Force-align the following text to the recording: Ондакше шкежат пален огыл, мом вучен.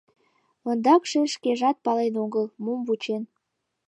Ондакше 0.69 1.19
шкежат 1.33 1.77
пален 1.85 2.13
огыл, 2.23 2.45
мом 2.63 2.79
вучен. 2.87 3.23